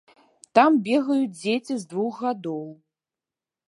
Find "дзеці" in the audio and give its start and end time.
1.41-1.73